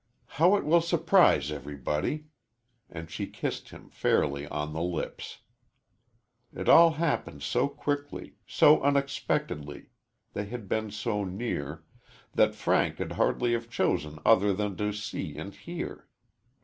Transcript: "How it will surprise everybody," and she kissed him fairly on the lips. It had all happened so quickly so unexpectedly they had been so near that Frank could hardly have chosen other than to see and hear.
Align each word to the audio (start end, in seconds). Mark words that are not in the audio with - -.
"How 0.25 0.55
it 0.55 0.65
will 0.65 0.81
surprise 0.81 1.51
everybody," 1.51 2.25
and 2.89 3.07
she 3.11 3.27
kissed 3.27 3.69
him 3.69 3.87
fairly 3.91 4.47
on 4.47 4.73
the 4.73 4.81
lips. 4.81 5.41
It 6.51 6.57
had 6.57 6.69
all 6.69 6.93
happened 6.93 7.43
so 7.43 7.67
quickly 7.69 8.33
so 8.47 8.81
unexpectedly 8.81 9.91
they 10.33 10.45
had 10.45 10.67
been 10.67 10.89
so 10.89 11.23
near 11.23 11.83
that 12.33 12.55
Frank 12.55 12.97
could 12.97 13.11
hardly 13.11 13.51
have 13.53 13.69
chosen 13.69 14.17
other 14.25 14.53
than 14.53 14.75
to 14.77 14.91
see 14.91 15.37
and 15.37 15.53
hear. 15.53 16.07